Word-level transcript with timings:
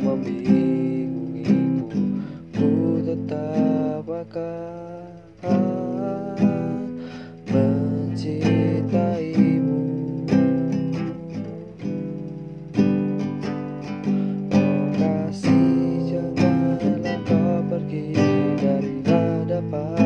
membingungimu 0.00 1.84
Ku 2.56 3.04
tetap 3.04 4.08
akan 4.08 5.20
mencintaimu. 7.50 9.82
Oh 14.48 14.84
kasih 14.96 16.08
janganlah 16.08 17.20
kau 17.28 17.60
pergi 17.68 18.16
dari 18.56 19.04
hadapan 19.04 19.99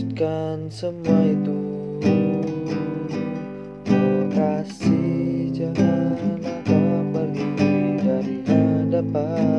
lanjutkan 0.00 0.72
semua 0.72 1.20
itu. 1.28 1.60
Oh 3.92 4.24
kasih 4.32 5.52
janganlah 5.52 6.56
kau 6.64 7.04
pergi 7.12 7.76
dari 8.00 8.36
hadapan. 8.48 9.49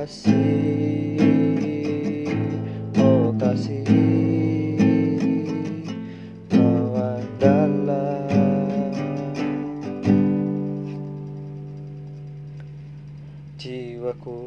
kasih 0.00 1.20
Oh 2.96 3.36
kasih 3.36 3.84
Kau 6.48 6.96
adalah 6.96 8.24
Jiwaku. 13.60 14.40